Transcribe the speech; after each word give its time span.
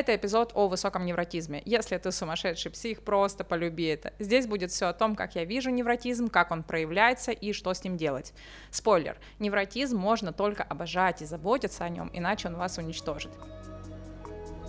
Это 0.00 0.16
эпизод 0.16 0.52
о 0.54 0.66
высоком 0.66 1.04
невротизме. 1.04 1.60
Если 1.66 1.98
ты 1.98 2.10
сумасшедший 2.10 2.70
псих, 2.70 3.02
просто 3.02 3.44
полюби 3.44 3.84
это. 3.84 4.14
Здесь 4.18 4.46
будет 4.46 4.70
все 4.70 4.86
о 4.86 4.94
том, 4.94 5.14
как 5.14 5.34
я 5.34 5.44
вижу 5.44 5.68
невротизм, 5.68 6.30
как 6.30 6.52
он 6.52 6.62
проявляется 6.62 7.32
и 7.32 7.52
что 7.52 7.74
с 7.74 7.84
ним 7.84 7.98
делать. 7.98 8.32
Спойлер, 8.70 9.18
невротизм 9.38 9.98
можно 9.98 10.32
только 10.32 10.62
обожать 10.62 11.20
и 11.20 11.26
заботиться 11.26 11.84
о 11.84 11.90
нем, 11.90 12.08
иначе 12.14 12.48
он 12.48 12.56
вас 12.56 12.78
уничтожит. 12.78 13.30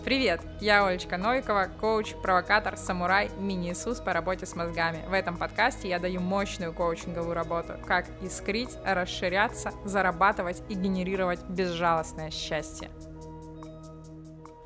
Привет, 0.04 0.42
я 0.60 0.86
Олечка 0.86 1.16
Новикова, 1.16 1.70
коуч, 1.80 2.14
провокатор, 2.22 2.76
самурай, 2.76 3.30
мини-Иисус 3.38 4.02
по 4.02 4.12
работе 4.12 4.46
с 4.46 4.54
мозгами. 4.58 5.02
В 5.08 5.14
этом 5.14 5.38
подкасте 5.38 5.88
я 5.88 6.00
даю 6.00 6.20
мощную 6.20 6.74
коучинговую 6.74 7.36
работу, 7.36 7.76
как 7.88 8.06
искрить, 8.22 8.76
расширяться, 8.84 9.72
зарабатывать 9.86 10.62
и 10.68 10.74
генерировать 10.74 11.42
безжалостное 11.48 12.32
счастье. 12.32 12.90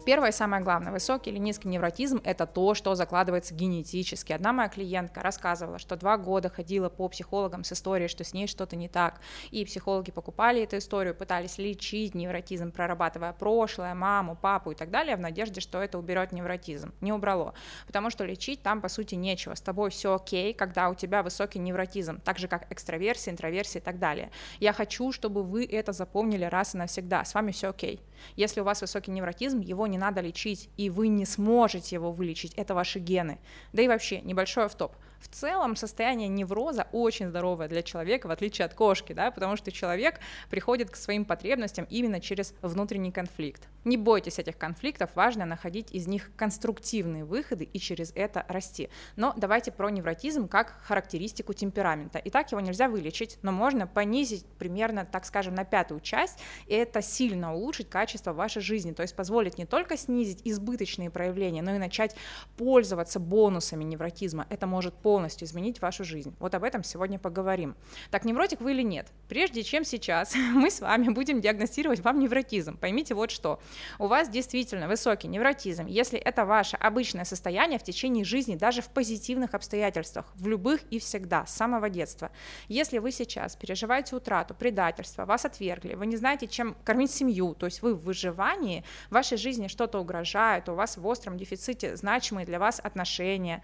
Первое 0.06 0.30
и 0.30 0.32
самое 0.32 0.62
главное, 0.62 0.92
высокий 0.92 1.32
или 1.32 1.40
низкий 1.40 1.68
невротизм– 1.68 2.22
это 2.24 2.46
то, 2.46 2.76
что 2.76 2.94
закладывается 2.94 3.56
генетически. 3.56 4.34
Одна 4.34 4.54
моя 4.54 4.70
клиентка 4.70 5.24
рассказывала, 5.24 5.80
что 5.80 5.96
два 5.96 6.18
года 6.18 6.48
ходила 6.48 6.90
по 6.90 7.10
психологам 7.10 7.64
с 7.64 7.74
историей, 7.74 8.08
что 8.08 8.24
с 8.24 8.32
ней 8.32 8.46
что-то 8.46 8.76
не 8.76 8.88
так, 8.88 9.20
и 9.50 9.66
психологи 9.66 10.12
покупали 10.12 10.62
эту 10.62 10.78
историю, 10.78 11.16
пытались 11.16 11.58
лечить 11.58 12.14
невротизм, 12.14 12.72
прорабатывая 12.72 13.34
прошлое, 13.34 13.96
маму, 13.96 14.38
папу 14.40 14.74
и 14.74 14.76
так 14.76 14.92
далее, 14.92 15.16
в 15.16 15.22
надежде, 15.22 15.60
что 15.60 15.82
это 15.82 15.98
уберет 15.98 16.32
невротизм. 16.34 16.94
Не 17.02 17.12
убрало, 17.12 17.56
потому 17.88 18.12
что 18.12 18.26
лечить 18.26 18.62
там, 18.62 18.82
по 18.82 18.90
сути, 18.90 19.16
нечего. 19.16 19.56
С 19.56 19.62
тобой 19.62 19.90
все 19.90 20.14
окей, 20.14 20.54
когда 20.54 20.90
у 20.90 20.94
тебя 20.94 21.24
высокий 21.24 21.58
невротизм, 21.58 22.22
так 22.22 22.38
же, 22.38 22.48
как 22.48 22.72
экстраверсия, 22.72 23.34
интроверсия 23.34 23.82
и 23.82 23.84
так 23.84 23.98
далее. 23.98 24.30
Я 24.60 24.72
хочу, 24.72 25.12
чтобы 25.12 25.42
вы 25.42 25.66
это 25.66 25.94
запомнили 25.94 26.46
раз 26.46 26.76
и 26.76 26.78
навсегда. 26.78 27.26
С 27.26 27.34
вами 27.34 27.52
все 27.52 27.70
окей. 27.70 28.00
Если 28.36 28.62
у 28.62 28.64
вас 28.64 28.82
высокий 28.82 29.12
невротизм, 29.12 29.60
его 29.60 29.88
не 29.88 29.95
надо 29.98 30.22
лечить, 30.22 30.70
и 30.78 30.90
вы 30.90 31.08
не 31.08 31.26
сможете 31.26 31.96
его 31.96 32.12
вылечить, 32.12 32.54
это 32.56 32.74
ваши 32.74 33.00
гены. 33.00 33.40
Да 33.74 33.82
и 33.82 33.88
вообще, 33.88 34.22
небольшой 34.22 34.66
автоп. 34.66 34.94
В 35.20 35.28
целом 35.28 35.76
состояние 35.76 36.28
невроза 36.28 36.88
очень 36.92 37.30
здоровое 37.30 37.68
для 37.68 37.82
человека, 37.82 38.28
в 38.28 38.32
отличие 38.32 38.66
от 38.66 38.74
кошки, 38.74 39.14
да, 39.14 39.32
потому 39.32 39.56
что 39.56 39.72
человек 39.72 40.20
приходит 40.50 40.90
к 40.90 40.96
своим 40.96 41.26
потребностям 41.26 41.86
именно 41.90 42.20
через 42.20 42.54
внутренний 42.62 43.12
конфликт. 43.12 43.68
Не 43.86 43.98
бойтесь 43.98 44.40
этих 44.40 44.58
конфликтов, 44.58 45.12
важно 45.16 45.46
находить 45.46 45.92
из 45.92 46.08
них 46.08 46.32
конструктивные 46.36 47.24
выходы 47.24 47.66
и 47.72 47.80
через 47.80 48.12
это 48.16 48.44
расти. 48.48 48.90
Но 49.16 49.34
давайте 49.38 49.72
про 49.72 49.90
невротизм 49.90 50.48
как 50.48 50.82
характеристику 50.84 51.54
темперамента. 51.54 52.20
Итак, 52.26 52.52
его 52.52 52.62
нельзя 52.62 52.90
вылечить, 52.90 53.38
но 53.44 53.52
можно 53.52 53.86
понизить 53.86 54.46
примерно, 54.58 55.06
так 55.06 55.26
скажем, 55.26 55.54
на 55.54 55.66
пятую 55.66 56.00
часть, 56.00 56.40
и 56.66 56.74
это 56.74 57.04
сильно 57.04 57.54
улучшить 57.54 57.90
качество 57.90 58.34
вашей 58.34 58.62
жизни, 58.62 58.92
то 58.92 59.04
есть 59.04 59.16
позволит 59.16 59.60
не 59.60 59.66
только 59.66 59.98
снизить 59.98 60.42
избыточные 60.44 61.12
проявления, 61.12 61.62
но 61.62 61.76
и 61.76 61.78
начать 61.78 62.16
пользоваться 62.58 63.20
бонусами 63.20 63.84
невротизма. 63.84 64.48
Это 64.50 64.66
может 64.66 64.96
полностью 65.06 65.48
изменить 65.48 65.84
вашу 65.84 66.04
жизнь. 66.04 66.34
Вот 66.40 66.56
об 66.56 66.64
этом 66.64 66.84
сегодня 66.84 67.20
поговорим. 67.20 67.76
Так, 68.10 68.26
невротик 68.26 68.60
вы 68.60 68.72
или 68.72 68.82
нет? 68.82 69.06
Прежде 69.30 69.62
чем 69.62 69.86
сейчас 69.86 70.34
мы 70.56 70.72
с 70.72 70.80
вами 70.80 71.10
будем 71.10 71.42
диагностировать 71.42 72.00
вам 72.00 72.20
невротизм, 72.20 72.76
поймите 72.76 73.14
вот 73.14 73.30
что 73.30 73.60
у 74.00 74.08
вас 74.08 74.30
действительно 74.30 74.88
высокий 74.88 75.28
невротизм, 75.28 75.86
если 75.86 76.18
это 76.18 76.44
ваше 76.44 76.76
обычное 76.78 77.24
состояние 77.24 77.78
в 77.78 77.84
течение 77.84 78.26
жизни, 78.26 78.56
даже 78.56 78.82
в 78.82 78.88
позитивных 78.88 79.54
обстоятельствах, 79.54 80.26
в 80.34 80.48
любых 80.48 80.82
и 80.90 80.98
всегда, 80.98 81.46
с 81.46 81.54
самого 81.54 81.88
детства. 81.88 82.32
Если 82.68 82.98
вы 82.98 83.12
сейчас 83.12 83.56
переживаете 83.56 84.16
утрату, 84.16 84.56
предательство, 84.56 85.26
вас 85.26 85.46
отвергли, 85.46 85.94
вы 85.94 86.08
не 86.08 86.18
знаете, 86.18 86.48
чем 86.48 86.76
кормить 86.84 87.12
семью, 87.12 87.54
то 87.54 87.68
есть 87.68 87.84
вы 87.84 87.94
в 87.94 88.04
выживании, 88.06 88.84
в 89.12 89.14
вашей 89.14 89.38
жизни 89.38 89.68
что-то 89.68 90.00
угрожает, 90.00 90.68
у 90.68 90.74
вас 90.74 90.98
в 90.98 91.06
остром 91.06 91.38
дефиците 91.38 91.96
значимые 91.96 92.48
для 92.48 92.58
вас 92.58 92.80
отношения, 92.84 93.64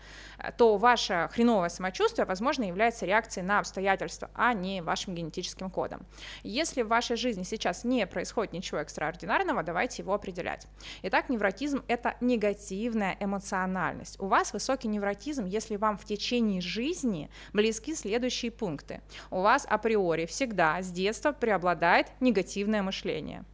то 0.55 0.77
ваше 0.77 1.30
хреновое 1.31 1.69
самочувствие, 1.69 2.25
возможно, 2.25 2.63
является 2.63 3.05
реакцией 3.05 3.45
на 3.45 3.59
обстоятельства, 3.59 4.29
а 4.35 4.53
не 4.53 4.81
вашим 4.81 5.15
генетическим 5.15 5.69
кодом. 5.69 6.05
Если 6.43 6.81
в 6.81 6.87
вашей 6.87 7.15
жизни 7.15 7.43
сейчас 7.43 7.83
не 7.83 8.05
происходит 8.05 8.53
ничего 8.53 8.79
экстраординарного, 8.79 9.63
давайте 9.63 10.01
его 10.01 10.13
определять. 10.13 10.67
Итак, 11.03 11.29
невротизм– 11.29 11.83
это 11.87 12.15
негативная 12.21 13.17
эмоциональность. 13.19 14.19
У 14.19 14.27
вас 14.27 14.53
высокий 14.53 14.87
невротизм, 14.87 15.45
если 15.45 15.75
вам 15.75 15.97
в 15.97 16.05
течение 16.05 16.61
жизни 16.61 17.29
близки 17.53 17.95
следующие 17.95 18.51
пункты. 18.51 19.01
У 19.29 19.41
вас 19.41 19.65
априори 19.69 20.25
всегда 20.25 20.81
с 20.81 20.91
детства 20.91 21.31
преобладает 21.31 22.07
негативное 22.19 22.83
мышление 22.83 23.45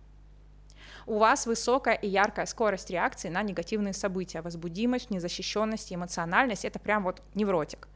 у 1.08 1.18
вас 1.18 1.48
высокая 1.48 1.96
и 1.96 2.08
яркая 2.08 2.46
скорость 2.46 2.92
реакции 2.92 3.30
на 3.30 3.42
негативные 3.42 3.94
события, 3.94 4.42
возбудимость, 4.42 5.10
незащищенность, 5.10 5.94
эмоциональность, 5.94 6.66
это 6.66 6.80
прям 6.80 7.04
вот 7.04 7.22
невротик. 7.34 7.88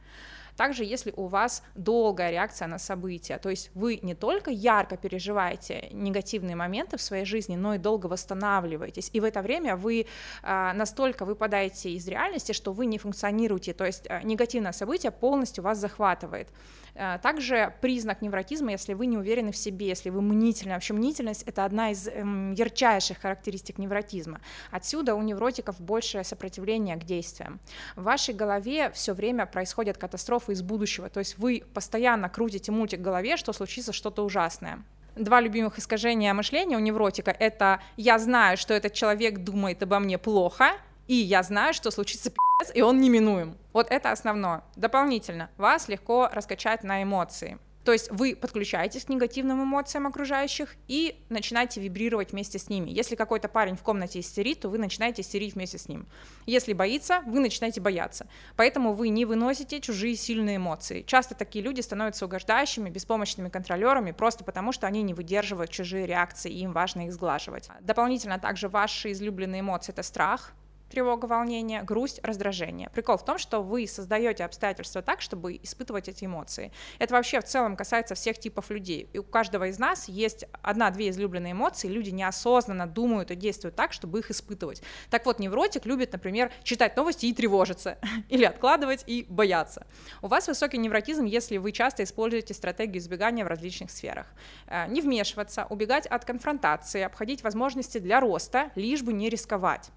Также, 0.56 0.84
если 0.84 1.12
у 1.16 1.26
вас 1.26 1.62
долгая 1.74 2.30
реакция 2.30 2.68
на 2.68 2.78
события, 2.78 3.38
то 3.38 3.48
есть 3.48 3.70
вы 3.74 3.98
не 4.02 4.14
только 4.14 4.50
ярко 4.50 4.96
переживаете 4.96 5.88
негативные 5.92 6.56
моменты 6.56 6.96
в 6.96 7.02
своей 7.02 7.24
жизни, 7.24 7.56
но 7.56 7.74
и 7.74 7.78
долго 7.78 8.06
восстанавливаетесь, 8.06 9.10
и 9.12 9.20
в 9.20 9.24
это 9.24 9.42
время 9.42 9.76
вы 9.76 10.06
а, 10.42 10.72
настолько 10.74 11.24
выпадаете 11.24 11.90
из 11.90 12.06
реальности, 12.08 12.52
что 12.52 12.72
вы 12.72 12.86
не 12.86 12.98
функционируете, 12.98 13.72
то 13.72 13.84
есть 13.84 14.06
а, 14.08 14.22
негативное 14.22 14.72
событие 14.72 15.10
полностью 15.12 15.64
вас 15.64 15.78
захватывает. 15.78 16.48
А, 16.94 17.18
также 17.18 17.74
признак 17.80 18.20
невротизма, 18.20 18.72
если 18.72 18.92
вы 18.92 19.06
не 19.06 19.16
уверены 19.16 19.52
в 19.52 19.56
себе, 19.56 19.88
если 19.88 20.10
вы 20.10 20.20
мнительны. 20.20 20.74
Вообще 20.74 20.92
мнительность— 20.92 21.42
это 21.46 21.64
одна 21.64 21.90
из 21.90 22.06
эм, 22.08 22.52
ярчайших 22.52 23.18
характеристик 23.18 23.78
невротизма. 23.78 24.40
Отсюда 24.70 25.14
у 25.14 25.22
невротиков 25.22 25.80
большее 25.80 26.24
сопротивление 26.24 26.96
к 26.96 27.04
действиям. 27.04 27.60
В 27.96 28.02
вашей 28.02 28.34
голове 28.34 28.90
все 28.90 29.14
время 29.14 29.46
происходят 29.46 29.96
катастрофы 29.96 30.41
из 30.50 30.62
будущего, 30.62 31.08
то 31.08 31.20
есть 31.20 31.38
вы 31.38 31.62
постоянно 31.74 32.28
крутите 32.28 32.72
мультик 32.72 33.00
в 33.00 33.02
голове, 33.02 33.36
что 33.36 33.52
случится 33.52 33.92
что-то 33.92 34.24
ужасное. 34.24 34.82
Два 35.14 35.40
любимых 35.40 35.78
искажения 35.78 36.32
мышления 36.32 36.76
у 36.76 36.80
невротика— 36.80 37.30
это 37.38 37.80
«я 37.96 38.18
знаю, 38.18 38.56
что 38.56 38.72
этот 38.72 38.94
человек 38.94 39.38
думает 39.38 39.82
обо 39.82 39.98
мне 39.98 40.16
плохо», 40.16 40.72
и 41.06 41.14
«я 41.14 41.42
знаю, 41.42 41.74
что 41.74 41.90
случится 41.90 42.30
пи***ц, 42.30 42.72
и 42.72 42.80
он 42.80 43.00
неминуем». 43.00 43.58
Вот 43.72 43.90
это 43.90 44.10
основное. 44.10 44.62
Дополнительно, 44.76 45.50
вас 45.58 45.88
легко 45.88 46.30
раскачать 46.32 46.82
на 46.82 47.02
эмоции. 47.02 47.58
То 47.84 47.92
есть 47.92 48.10
вы 48.10 48.36
подключаетесь 48.36 49.04
к 49.04 49.08
негативным 49.08 49.62
эмоциям 49.62 50.06
окружающих 50.06 50.76
и 50.88 51.20
начинаете 51.28 51.80
вибрировать 51.80 52.32
вместе 52.32 52.58
с 52.58 52.68
ними. 52.68 52.90
Если 52.90 53.16
какой-то 53.16 53.48
парень 53.48 53.76
в 53.76 53.82
комнате 53.82 54.20
истерит, 54.20 54.60
то 54.60 54.68
вы 54.68 54.78
начинаете 54.78 55.22
истерить 55.22 55.54
вместе 55.54 55.78
с 55.78 55.88
ним. 55.88 56.06
Если 56.46 56.72
боится, 56.72 57.22
вы 57.26 57.40
начинаете 57.40 57.80
бояться. 57.80 58.26
Поэтому 58.56 58.92
вы 58.92 59.08
не 59.08 59.24
выносите 59.24 59.80
чужие 59.80 60.14
сильные 60.14 60.56
эмоции. 60.56 61.02
Часто 61.02 61.34
такие 61.34 61.64
люди 61.64 61.80
становятся 61.80 62.26
угождающими, 62.26 62.90
беспомощными 62.90 63.48
контролерами, 63.48 64.12
просто 64.12 64.44
потому 64.44 64.72
что 64.72 64.86
они 64.86 65.02
не 65.02 65.14
выдерживают 65.14 65.70
чужие 65.70 66.06
реакции, 66.06 66.52
и 66.52 66.60
им 66.60 66.72
важно 66.72 67.06
их 67.06 67.12
сглаживать. 67.12 67.68
Дополнительно 67.80 68.38
также 68.38 68.68
ваши 68.68 69.12
излюбленные 69.12 69.60
эмоции— 69.60 69.92
это 69.92 70.02
страх, 70.02 70.52
тревога, 70.92 71.24
волнение, 71.24 71.82
грусть, 71.82 72.20
раздражение. 72.22 72.90
Прикол 72.90 73.16
в 73.16 73.24
том, 73.24 73.38
что 73.38 73.62
вы 73.62 73.86
создаете 73.86 74.44
обстоятельства 74.44 75.00
так, 75.00 75.22
чтобы 75.22 75.58
испытывать 75.62 76.08
эти 76.08 76.26
эмоции. 76.26 76.70
Это 76.98 77.14
вообще 77.14 77.40
в 77.40 77.44
целом 77.44 77.76
касается 77.76 78.14
всех 78.14 78.38
типов 78.38 78.70
людей. 78.70 79.08
И 79.14 79.18
у 79.18 79.22
каждого 79.22 79.68
из 79.68 79.78
нас 79.78 80.06
есть 80.08 80.44
одна-две 80.60 81.08
излюбленные 81.08 81.52
эмоции, 81.52 81.88
люди 81.88 82.10
неосознанно 82.10 82.86
думают 82.86 83.30
и 83.30 83.36
действуют 83.36 83.74
так, 83.74 83.94
чтобы 83.94 84.18
их 84.18 84.30
испытывать. 84.30 84.82
Так 85.08 85.24
вот, 85.24 85.38
невротик 85.38 85.86
любит, 85.86 86.12
например, 86.12 86.52
читать 86.62 86.94
новости 86.96 87.24
и 87.26 87.32
тревожиться, 87.32 87.96
или 88.28 88.44
откладывать 88.44 89.02
и 89.06 89.24
бояться. 89.28 89.86
У 90.20 90.26
вас 90.26 90.46
высокий 90.46 90.76
невротизм, 90.76 91.24
если 91.24 91.56
вы 91.56 91.72
часто 91.72 92.04
используете 92.04 92.52
стратегию 92.52 92.98
избегания 92.98 93.46
в 93.46 93.48
различных 93.48 93.90
сферах. 93.90 94.26
Э, 94.66 94.86
не 94.88 95.00
вмешиваться, 95.00 95.66
убегать 95.70 96.06
от 96.06 96.26
конфронтации, 96.26 97.00
обходить 97.00 97.42
возможности 97.42 97.96
для 97.96 98.20
роста, 98.20 98.70
лишь 98.74 99.02
бы 99.02 99.14
не 99.14 99.30
рисковать. 99.30 99.90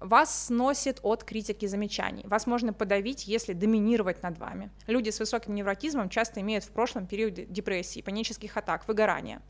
Вас 0.00 0.46
сносит 0.46 1.00
от 1.02 1.24
критики 1.24 1.66
замечаний. 1.66 2.22
Вас 2.26 2.46
можно 2.46 2.72
подавить, 2.72 3.26
если 3.26 3.52
доминировать 3.52 4.22
над 4.22 4.38
вами. 4.38 4.70
Люди 4.86 5.10
с 5.10 5.18
высоким 5.18 5.54
невротизмом 5.54 6.08
часто 6.08 6.40
имеют 6.40 6.64
в 6.64 6.70
прошлом 6.70 7.06
период 7.06 7.34
депрессии, 7.50 8.00
панических 8.00 8.56
атак, 8.56 8.86
выгорания. 8.86 9.42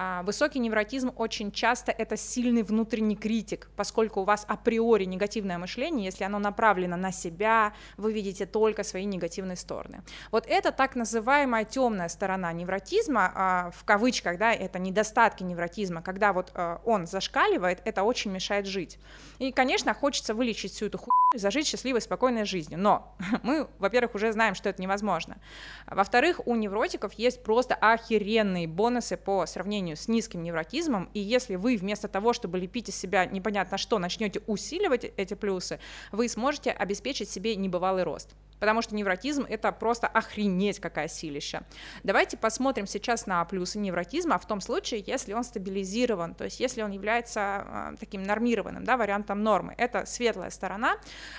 А, 0.00 0.22
высокий 0.22 0.60
невротизм 0.60 1.12
очень 1.16 1.50
часто 1.50 1.90
это 1.90 2.16
сильный 2.16 2.62
внутренний 2.62 3.16
критик, 3.16 3.68
поскольку 3.74 4.20
у 4.20 4.24
вас 4.24 4.44
априори 4.46 5.04
негативное 5.04 5.58
мышление, 5.58 6.04
если 6.04 6.22
оно 6.22 6.38
направлено 6.38 6.96
на 6.96 7.10
себя, 7.10 7.72
вы 7.96 8.12
видите 8.12 8.46
только 8.46 8.84
свои 8.84 9.04
негативные 9.04 9.56
стороны. 9.56 10.02
Вот 10.30 10.46
это 10.46 10.70
так 10.70 10.94
называемая 10.94 11.64
темная 11.64 12.08
сторона 12.08 12.52
невротизма, 12.52 13.32
а, 13.34 13.70
в 13.72 13.84
кавычках, 13.84 14.38
да, 14.38 14.52
это 14.52 14.78
недостатки 14.78 15.42
невротизма, 15.42 16.00
когда 16.00 16.32
вот 16.32 16.52
а, 16.54 16.80
он 16.84 17.08
зашкаливает, 17.08 17.82
это 17.84 18.04
очень 18.04 18.30
мешает 18.30 18.66
жить. 18.66 19.00
И, 19.40 19.50
конечно, 19.50 19.92
хочется 19.94 20.32
вылечить 20.32 20.74
всю 20.74 20.86
эту 20.86 20.98
хуйню, 20.98 21.12
зажить 21.34 21.66
счастливой, 21.66 22.00
спокойной 22.00 22.44
жизнью. 22.44 22.78
Но 22.78 23.14
мы, 23.42 23.68
во-первых, 23.78 24.14
уже 24.14 24.32
знаем, 24.32 24.54
что 24.54 24.68
это 24.68 24.80
невозможно. 24.80 25.38
Во-вторых, 25.86 26.40
у 26.46 26.54
невротиков 26.54 27.12
есть 27.14 27.42
просто 27.42 27.74
охеренные 27.74 28.66
бонусы 28.66 29.16
по 29.16 29.44
сравнению 29.46 29.87
сожалению, 29.88 29.96
с 29.96 30.08
низким 30.08 30.42
невротизмом, 30.42 31.08
и 31.14 31.20
если 31.20 31.56
вы 31.56 31.76
вместо 31.76 32.08
того, 32.08 32.32
чтобы 32.32 32.58
лепить 32.58 32.88
из 32.88 32.96
себя 32.96 33.26
непонятно 33.26 33.78
что, 33.78 33.98
начнете 33.98 34.40
усиливать 34.46 35.04
эти 35.16 35.34
плюсы, 35.34 35.78
вы 36.12 36.28
сможете 36.28 36.70
обеспечить 36.70 37.30
себе 37.30 37.56
небывалый 37.56 38.02
рост 38.02 38.34
потому 38.60 38.82
что 38.82 38.94
невротизм— 38.94 39.46
это 39.48 39.72
просто 39.72 40.06
охренеть 40.06 40.80
какая 40.80 41.08
силища. 41.08 41.62
Давайте 42.02 42.36
посмотрим 42.36 42.86
сейчас 42.86 43.26
на 43.26 43.44
плюсы 43.44 43.78
невротизма 43.78 44.38
в 44.38 44.46
том 44.46 44.60
случае, 44.60 45.02
если 45.06 45.32
он 45.32 45.44
стабилизирован, 45.44 46.34
то 46.34 46.44
есть 46.44 46.60
если 46.60 46.82
он 46.82 46.90
является 46.90 47.64
э, 47.66 47.96
таким 47.98 48.22
нормированным, 48.22 48.84
да, 48.84 48.96
вариантом 48.96 49.42
нормы. 49.42 49.74
Это 49.78 50.06
светлая 50.06 50.50
сторона. 50.50 50.96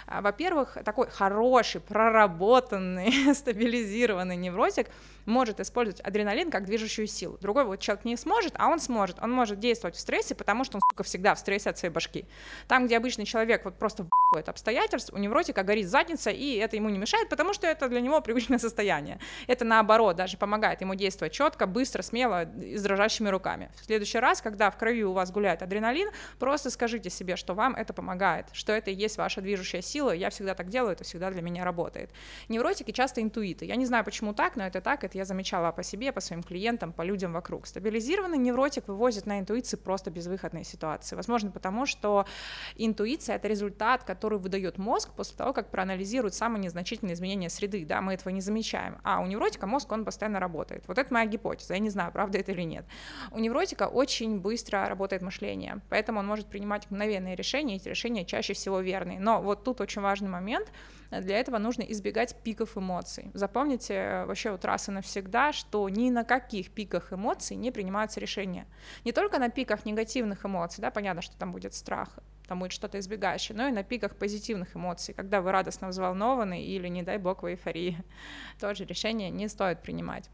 А, 0.08 0.22
во-первых, 0.22 0.78
такой 0.84 1.10
хороший, 1.10 1.82
проработанный, 1.82 3.34
стабилизированный 3.34 4.36
невротик 4.36 4.88
может 5.26 5.60
использовать 5.60 6.02
адреналин 6.02 6.52
как 6.52 6.66
движущую 6.66 7.08
силу. 7.08 7.38
Другой 7.40 7.64
вот 7.64 7.80
человек 7.80 8.06
не 8.06 8.18
сможет, 8.18 8.54
а 8.58 8.68
он 8.68 8.80
сможет. 8.80 9.20
Он 9.22 9.32
может 9.32 9.60
действовать 9.60 9.96
в 9.96 10.00
стрессе, 10.00 10.36
потому 10.36 10.64
что 10.64 10.78
он, 10.78 10.82
сука, 10.92 11.04
всегда 11.04 11.36
в 11.36 11.40
стрессе 11.40 11.70
от 11.70 11.78
своей 11.78 11.94
башки. 11.94 12.26
Там, 12.68 12.88
где 12.88 12.98
обычный 12.98 13.26
человек 13.26 13.66
вот 13.66 13.78
просто 13.78 14.08
в 14.32 14.50
обстоятельств, 14.50 15.12
у 15.12 15.18
невротика 15.18 15.64
горит 15.64 15.88
задница, 15.88 16.30
и 16.30 16.56
это 16.58 16.76
ему 16.76 16.90
не 16.90 17.00
мешает, 17.00 17.30
потому 17.30 17.54
что 17.54 17.66
это 17.66 17.90
для 17.90 18.00
него 18.00 18.22
привычное 18.30 18.60
состояние. 18.60 19.20
Это 19.48 19.66
наоборот 19.66 20.16
даже 20.16 20.38
помогает 20.38 20.82
ему 20.82 20.94
действовать 20.94 21.34
четко, 21.34 21.66
быстро, 21.66 22.04
смело 22.04 22.44
и 22.44 22.78
с 22.78 22.84
дрожащими 22.84 23.30
руками. 23.30 23.72
В 23.82 23.86
следующий 23.86 24.20
раз, 24.20 24.42
когда 24.42 24.70
в 24.70 24.78
крови 24.78 25.04
у 25.04 25.14
вас 25.14 25.32
гуляет 25.32 25.64
адреналин, 25.64 26.10
просто 26.38 26.70
скажите 26.70 27.10
себе, 27.10 27.36
что 27.36 27.56
вам 27.56 27.76
это 27.76 27.92
помогает, 27.92 28.46
что 28.54 28.72
это 28.72 28.92
и 28.92 28.94
есть 28.94 29.18
ваша 29.18 29.42
движущая 29.42 29.82
сила. 29.82 30.12
Я 30.12 30.30
всегда 30.30 30.54
так 30.54 30.70
делаю, 30.70 30.92
это 30.92 31.04
всегда 31.04 31.32
для 31.32 31.42
меня 31.42 31.64
работает. 31.64 32.12
Невротики 32.50 32.92
часто 32.92 33.22
интуиты. 33.22 33.66
Я 33.66 33.78
не 33.78 33.88
знаю, 33.88 34.06
почему 34.06 34.34
так, 34.34 34.56
но 34.56 34.66
это 34.66 34.80
так, 34.80 35.04
это 35.04 35.18
я 35.18 35.26
замечала 35.26 35.72
по 35.72 35.82
себе, 35.82 36.12
по 36.12 36.22
своим 36.22 36.44
клиентам, 36.44 36.94
по 36.94 37.02
людям 37.02 37.34
вокруг. 37.34 37.66
Стабилизированный 37.66 38.38
невротик 38.38 38.88
вывозит 38.88 39.26
на 39.26 39.40
интуиции 39.40 39.78
просто 39.78 40.12
безвыходные 40.12 40.64
ситуации. 40.64 41.16
Возможно, 41.16 41.50
потому 41.50 41.88
что 41.88 42.28
интуиция— 42.76 43.36
это 43.38 43.48
результат, 43.48 44.04
который 44.20 44.38
выдает 44.38 44.78
мозг 44.78 45.12
после 45.16 45.38
того, 45.38 45.54
как 45.54 45.72
проанализирует 45.72 46.34
самые 46.34 46.62
незначительные 46.62 47.14
изменения 47.14 47.50
среды, 47.50 47.86
да, 47.86 48.02
мы 48.02 48.16
этого 48.16 48.34
не 48.34 48.42
замечаем. 48.42 48.98
А 49.06 49.22
у 49.22 49.26
невротика 49.26 49.66
мозг, 49.66 49.90
он 49.94 50.04
постоянно 50.04 50.42
работает. 50.42 50.84
Вот 50.88 50.98
это 50.98 51.14
моя 51.14 51.26
гипотеза, 51.26 51.76
я 51.76 51.80
не 51.80 51.90
знаю, 51.90 52.12
правда 52.12 52.38
это 52.38 52.52
или 52.52 52.64
нет. 52.64 52.86
У 53.32 53.40
невротика 53.40 53.88
очень 53.88 54.42
быстро 54.42 54.90
работает 54.90 55.22
мышление, 55.22 55.80
поэтому 55.88 56.20
он 56.20 56.28
может 56.28 56.48
принимать 56.48 56.92
мгновенные 56.92 57.38
решения, 57.38 57.78
эти 57.78 57.88
решения 57.88 58.26
чаще 58.26 58.52
всего 58.52 58.82
верные. 58.82 59.22
Но 59.22 59.42
вот 59.42 59.64
тут 59.64 59.80
очень 59.80 60.02
важный 60.02 60.28
момент— 60.28 60.70
для 61.12 61.40
этого 61.40 61.58
нужно 61.58 61.82
избегать 61.84 62.36
пиков 62.44 62.78
эмоций. 62.78 63.32
Запомните 63.34 63.94
э, 63.94 64.26
вообще 64.26 64.52
вот 64.52 64.64
раз 64.66 64.90
и 64.90 64.92
навсегда, 64.92 65.52
что 65.54 65.90
ни 65.90 66.10
на 66.10 66.24
каких 66.24 66.72
пиках 66.72 67.12
эмоций 67.12 67.58
не 67.58 67.72
принимаются 67.72 68.20
решения. 68.20 68.68
Не 69.06 69.12
только 69.12 69.40
на 69.40 69.50
пиках 69.50 69.86
негативных 69.86 70.46
эмоций, 70.46 70.82
да, 70.82 70.92
понятно, 70.92 71.22
что 71.22 71.36
там 71.38 71.52
будет 71.52 71.74
страх, 71.74 72.20
там 72.50 72.60
будет 72.60 72.72
что-то 72.72 72.98
избегающее, 72.98 73.56
но 73.56 73.68
и 73.68 73.72
на 73.72 73.84
пиках 73.84 74.16
позитивных 74.16 74.76
эмоций, 74.76 75.14
когда 75.14 75.40
вы 75.40 75.52
радостно 75.52 75.88
взволнованы 75.88 76.64
или, 76.64 76.88
не 76.88 77.04
дай 77.04 77.20
бог, 77.20 77.44
в 77.44 77.46
эйфории. 77.46 77.98
Тоже 78.60 78.86
решение 78.86 79.30
не 79.30 79.48
стоит 79.48 79.84
принимать. 79.84 80.30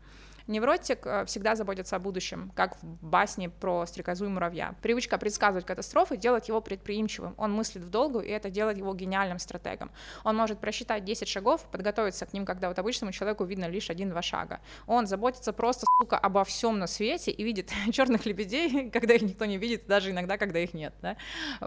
Невротик 0.48 1.06
э, 1.06 1.26
всегда 1.26 1.56
заботится 1.56 1.96
о 1.96 2.00
будущем, 2.00 2.52
как 2.56 2.78
в 2.82 2.86
басне 3.02 3.50
про 3.50 3.86
стрекозу 3.88 4.26
и 4.26 4.28
муравья. 4.28 4.76
Привычка 4.82 5.18
предсказывать 5.18 5.66
катастрофы 5.66 6.18
делает 6.18 6.46
его 6.46 6.62
предприимчивым. 6.62 7.34
Он 7.38 7.52
мыслит 7.52 7.84
в 7.84 7.90
долгу, 7.90 8.20
и 8.20 8.30
это 8.30 8.52
делает 8.52 8.78
его 8.78 8.94
гениальным 8.94 9.40
стратегом. 9.40 9.92
Он 10.24 10.36
может 10.36 10.60
просчитать 10.60 11.04
10 11.04 11.28
шагов, 11.28 11.64
подготовиться 11.72 12.28
к 12.28 12.34
ним, 12.34 12.46
когда 12.46 12.68
вот 12.68 12.78
обычному 12.78 13.12
человеку 13.12 13.44
видно 13.44 13.66
лишь 13.66 13.90
один-два 13.90 14.22
шага. 14.22 14.60
Он 14.86 15.08
заботится 15.08 15.52
просто, 15.52 15.88
сука, 16.00 16.18
обо 16.20 16.44
всем 16.44 16.78
на 16.78 16.86
свете 16.86 17.32
и 17.32 17.44
видит 17.44 17.72
черных 17.92 18.28
лебедей, 18.28 18.90
когда 18.94 19.16
их 19.16 19.24
никто 19.24 19.46
не 19.46 19.58
видит, 19.58 19.88
даже 19.88 20.12
иногда, 20.12 20.38
когда 20.38 20.60
их 20.60 20.76
нет. 20.76 20.94
Да? 21.02 21.18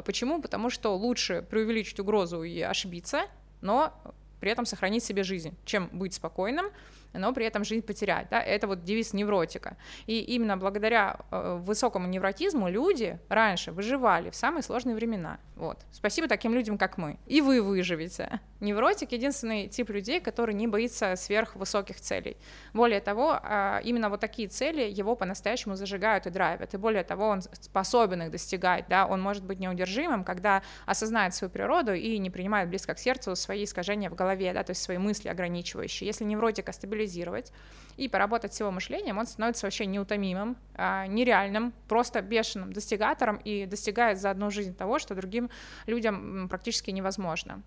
Почему? 0.05 0.41
Потому 0.41 0.71
что 0.71 0.97
лучше 0.97 1.45
преувеличить 1.51 1.99
угрозу 1.99 2.45
и 2.45 2.61
ошибиться, 2.61 3.23
но 3.61 3.93
при 4.41 4.53
этом 4.53 4.67
сохранить 4.67 5.03
себе 5.03 5.25
жизнь, 5.25 5.57
чем 5.65 5.89
быть 5.93 6.15
спокойным, 6.15 6.67
но 7.13 7.33
при 7.33 7.47
этом 7.47 7.65
жизнь 7.65 7.83
потерять. 7.83 8.29
Да? 8.31 8.41
Это 8.41 8.67
вот 8.67 8.85
девиз 8.85 9.13
невротика. 9.13 9.77
И 10.07 10.21
именно 10.21 10.57
благодаря 10.57 11.21
э, 11.31 11.59
высокому 11.61 12.07
невротизму 12.07 12.69
люди 12.69 13.19
раньше 13.29 13.73
выживали 13.73 14.31
в 14.31 14.37
самые 14.37 14.63
сложные 14.63 14.95
времена. 14.95 15.39
Вот. 15.57 15.79
Спасибо 15.91 16.29
таким 16.29 16.55
людям, 16.55 16.79
как 16.79 16.99
мы. 16.99 17.19
И 17.27 17.41
вы 17.41 17.63
выживете. 17.63 18.41
Невротик— 18.61 19.13
единственный 19.13 19.69
тип 19.69 19.91
людей, 19.91 20.21
который 20.21 20.55
не 20.55 20.67
боится 20.67 21.17
сверхвысоких 21.17 22.01
целей. 22.01 22.37
Более 22.73 23.01
того, 23.01 23.41
э, 23.43 23.81
именно 23.85 24.09
вот 24.09 24.21
такие 24.21 24.49
цели 24.49 24.83
его 24.83 25.17
по-настоящему 25.17 25.75
зажигают 25.75 26.27
и 26.27 26.31
драйвят. 26.31 26.75
И 26.75 26.77
более 26.77 27.05
того, 27.05 27.29
он 27.29 27.43
способен 27.43 28.23
их 28.23 28.31
достигать. 28.31 28.87
Да? 28.89 29.07
Он 29.07 29.21
может 29.21 29.45
быть 29.45 29.59
неудержимым, 29.59 30.25
когда 30.25 30.63
осознает 30.87 31.35
свою 31.35 31.51
природу 31.51 31.95
и 31.95 32.19
не 32.19 32.31
принимает 32.31 32.69
близко 32.69 32.95
к 32.95 32.99
сердцу 32.99 33.35
свои 33.37 33.65
искажения 33.65 34.11
в 34.11 34.15
голове, 34.15 34.53
да? 34.53 34.63
то 34.63 34.71
есть 34.71 34.83
свои 34.83 34.99
мысли 34.99 35.29
ограничивающие. 35.29 36.07
Если 36.07 36.25
невротика 36.25 36.73
стабилизирует 36.73 36.98
стабилизировать 36.99 37.53
и 37.97 38.09
поработать 38.09 38.55
с 38.55 38.61
его 38.61 38.71
мышлением, 38.71 39.19
он 39.19 39.27
становится 39.27 39.67
вообще 39.67 39.87
неутомимым, 39.87 40.57
а, 40.75 41.07
нереальным, 41.07 41.73
просто 41.89 42.23
бешеным 42.23 42.73
достигатором 42.73 43.37
и 43.37 43.67
достигает 43.67 44.21
за 44.21 44.31
одну 44.31 44.51
жизнь 44.51 44.75
того, 44.75 44.99
что 44.99 45.15
другим 45.15 45.51
людям 45.87 46.49
практически 46.49 46.91
невозможно. 46.91 47.63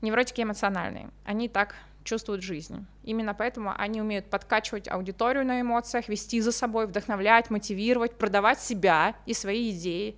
Невротики 0.00 0.42
эмоциональные, 0.42 1.10
они 1.24 1.48
так 1.48 1.76
чувствуют 2.02 2.42
жизнь. 2.42 2.84
Именно 3.04 3.34
поэтому 3.34 3.72
они 3.78 4.00
умеют 4.00 4.28
подкачивать 4.28 4.88
аудиторию 4.88 5.46
на 5.46 5.60
эмоциях, 5.60 6.08
вести 6.08 6.40
за 6.40 6.50
собой, 6.50 6.86
вдохновлять, 6.86 7.50
мотивировать, 7.50 8.18
продавать 8.18 8.60
себя 8.60 9.14
и 9.26 9.34
свои 9.34 9.70
идеи, 9.70 10.16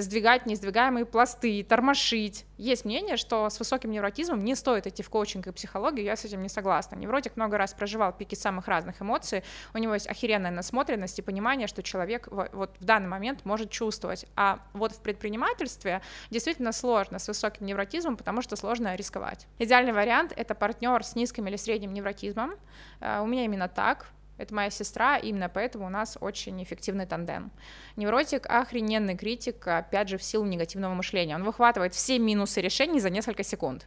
сдвигать 0.00 0.46
несдвигаемые 0.46 1.06
пласты, 1.06 1.62
тормошить. 1.62 2.44
Есть 2.58 2.84
мнение, 2.84 3.16
что 3.16 3.48
с 3.48 3.58
высоким 3.58 3.90
невротизмом 3.90 4.44
не 4.44 4.54
стоит 4.54 4.86
идти 4.86 5.02
в 5.02 5.10
коучинг 5.10 5.46
и 5.46 5.52
психологию, 5.52 6.04
я 6.04 6.16
с 6.16 6.24
этим 6.24 6.42
не 6.42 6.48
согласна. 6.48 6.96
Невротик 6.96 7.36
много 7.36 7.58
раз 7.58 7.74
проживал 7.74 8.12
пики 8.12 8.34
самых 8.34 8.68
разных 8.68 9.00
эмоций, 9.02 9.42
у 9.74 9.78
него 9.78 9.94
есть 9.94 10.06
охеренная 10.06 10.50
насмотренность 10.50 11.18
и 11.18 11.22
понимание, 11.22 11.66
что 11.66 11.82
человек 11.82 12.28
вот 12.30 12.76
в 12.78 12.84
данный 12.84 13.08
момент 13.08 13.44
может 13.44 13.70
чувствовать. 13.70 14.26
А 14.36 14.60
вот 14.72 14.92
в 14.92 15.00
предпринимательстве 15.00 16.02
действительно 16.30 16.72
сложно 16.72 17.18
с 17.18 17.28
высоким 17.28 17.66
невротизмом, 17.66 18.16
потому 18.16 18.42
что 18.42 18.56
сложно 18.56 18.94
рисковать. 18.94 19.46
Идеальный 19.58 19.92
вариант— 19.92 20.32
это 20.36 20.54
партнер 20.54 21.04
с 21.04 21.14
низким 21.14 21.46
или 21.46 21.56
средним 21.56 21.92
невротизмом. 21.92 22.54
Э, 23.00 23.20
у 23.20 23.26
меня 23.26 23.44
именно 23.44 23.68
так. 23.68 24.06
Это 24.38 24.54
моя 24.54 24.70
сестра, 24.70 25.16
именно 25.16 25.48
поэтому 25.48 25.86
у 25.86 25.88
нас 25.88 26.18
очень 26.20 26.62
эффективный 26.62 27.06
тандем. 27.06 27.50
Невротик— 27.96 28.46
охрененный 28.48 29.16
критик, 29.16 29.66
опять 29.66 30.08
же, 30.08 30.18
в 30.18 30.22
силу 30.22 30.44
негативного 30.44 30.94
мышления. 30.94 31.34
Он 31.34 31.44
выхватывает 31.44 31.94
все 31.94 32.18
минусы 32.18 32.60
решений 32.60 33.00
за 33.00 33.10
несколько 33.10 33.42
секунд. 33.42 33.86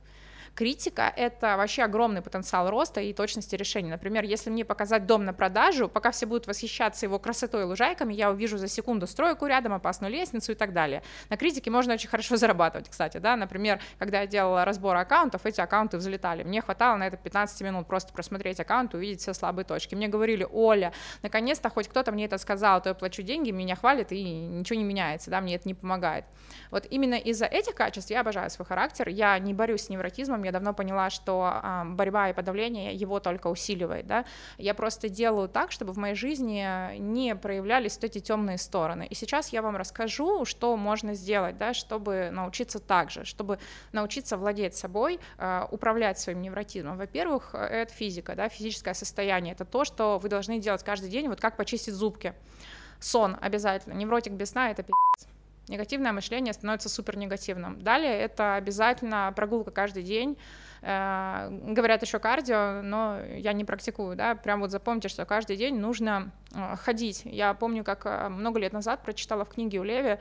Критика— 0.60 1.14
это 1.16 1.56
вообще 1.56 1.84
огромный 1.84 2.22
потенциал 2.22 2.70
роста 2.70 3.00
и 3.00 3.14
точности 3.14 3.56
решений. 3.56 3.90
Например, 3.90 4.26
если 4.26 4.50
мне 4.50 4.66
показать 4.66 5.06
дом 5.06 5.24
на 5.24 5.32
продажу, 5.32 5.88
пока 5.88 6.12
все 6.12 6.26
будут 6.26 6.48
восхищаться 6.48 7.06
его 7.06 7.18
красотой 7.18 7.62
и 7.62 7.64
лужайками, 7.64 8.14
я 8.14 8.30
увижу 8.30 8.58
за 8.58 8.68
секунду 8.68 9.08
стройку 9.08 9.46
рядом, 9.46 9.72
опасную 9.72 10.12
лестницу 10.12 10.52
и 10.52 10.56
так 10.56 10.74
далее. 10.74 11.02
На 11.30 11.38
критике 11.38 11.72
можно 11.72 11.94
очень 11.94 12.10
хорошо 12.10 12.36
зарабатывать, 12.36 12.90
кстати, 12.90 13.20
да, 13.20 13.38
например, 13.38 13.80
когда 14.00 14.20
я 14.20 14.28
делала 14.28 14.66
разбор 14.66 14.98
аккаунтов, 14.98 15.46
эти 15.46 15.62
аккаунты 15.62 15.96
взлетали. 15.96 16.44
Мне 16.44 16.62
хватало 16.62 16.98
на 16.98 17.08
это 17.08 17.16
15 17.16 17.62
минут 17.62 17.88
просто 17.88 18.12
просмотреть 18.12 18.60
аккаунт 18.60 18.94
и 18.94 18.98
увидеть 18.98 19.22
все 19.22 19.34
слабые 19.34 19.64
точки. 19.64 19.96
Мне 19.96 20.10
говорили, 20.10 20.46
Оля, 20.52 20.92
наконец-то 21.24 21.70
хоть 21.70 21.88
кто-то 21.88 22.12
мне 22.12 22.26
это 22.26 22.38
сказал, 22.38 22.80
а 22.80 22.82
то 22.82 22.90
я 22.90 22.96
плачу 22.96 23.22
деньги, 23.22 23.52
меня 23.52 23.78
хвалят 23.78 24.12
и 24.12 24.22
ничего 24.22 24.78
не 24.78 24.84
меняется, 24.84 25.32
да, 25.32 25.40
мне 25.40 25.56
это 25.56 25.70
не 25.70 25.74
помогает. 25.74 26.26
Вот 26.70 26.86
именно 26.90 27.16
из-за 27.16 27.46
этих 27.46 27.76
качеств 27.76 28.12
я 28.12 28.20
обожаю 28.20 28.50
свой 28.50 28.66
характер, 28.66 29.08
я 29.08 29.40
не 29.40 29.54
борюсь 29.54 29.84
с 29.84 29.90
невротизмом, 29.90 30.49
я 30.50 30.52
давно 30.52 30.74
поняла, 30.74 31.10
что 31.10 31.62
э, 31.64 31.84
борьба 31.86 32.30
и 32.30 32.34
подавление 32.34 32.94
его 32.94 33.20
только 33.20 33.48
усиливает, 33.48 34.08
да, 34.08 34.26
я 34.58 34.74
просто 34.74 35.10
делаю 35.10 35.48
так, 35.48 35.72
чтобы 35.72 35.94
в 35.94 35.98
моей 35.98 36.16
жизни 36.16 36.98
не 36.98 37.36
проявлялись 37.36 37.96
вот 37.96 38.04
эти 38.04 38.20
темные 38.20 38.58
стороны. 38.58 39.08
И 39.08 39.16
сейчас 39.16 39.50
я 39.50 39.62
вам 39.62 39.78
расскажу, 39.78 40.46
что 40.46 40.76
можно 40.76 41.14
сделать, 41.14 41.58
да, 41.58 41.74
чтобы 41.74 42.30
научиться 42.32 42.80
так 42.80 43.12
же, 43.12 43.26
чтобы 43.26 43.60
научиться 43.92 44.38
владеть 44.38 44.76
собой, 44.76 45.20
э, 45.38 45.66
управлять 45.72 46.20
своим 46.20 46.42
невротизмом. 46.42 46.98
Во-первых, 46.98 47.54
это 47.54 47.94
физика, 47.94 48.36
да, 48.36 48.50
физическое 48.50 48.94
состояние, 48.94 49.54
это 49.54 49.66
то, 49.66 49.86
что 49.86 50.18
вы 50.20 50.30
должны 50.30 50.60
делать 50.60 50.84
каждый 50.84 51.10
день, 51.10 51.28
вот 51.28 51.40
как 51.40 51.58
почистить 51.58 51.94
зубки. 51.94 52.34
Сон 53.00 53.38
обязательно, 53.40 53.94
невротик 53.94 54.34
без 54.34 54.50
сна— 54.50 54.72
это 54.72 54.84
пи***ц 54.84 55.39
негативное 55.70 56.12
мышление 56.12 56.54
становится 56.54 56.90
супер 56.90 57.18
негативным. 57.18 57.82
Далее 57.82 58.14
это 58.20 58.56
обязательно 58.56 59.32
прогулка 59.36 59.72
каждый 59.72 60.04
день. 60.04 60.38
Э, 60.82 61.50
говорят 61.50 62.02
еще 62.02 62.20
кардио, 62.20 62.82
но 62.82 63.20
я 63.22 63.54
не 63.54 63.66
практикую, 63.66 64.16
да, 64.16 64.36
прям 64.36 64.62
вот 64.62 64.72
запомните, 64.72 65.10
что 65.10 65.26
каждый 65.26 65.58
день 65.58 65.78
нужно 65.78 66.32
э, 66.54 66.76
ходить. 66.78 67.22
Я 67.26 67.54
помню, 67.54 67.84
как 67.84 68.06
э, 68.06 68.30
много 68.30 68.60
лет 68.60 68.74
назад 68.74 69.04
прочитала 69.04 69.46
в 69.46 69.50
книге 69.50 69.80
у 69.80 69.84
Леви, 69.84 70.20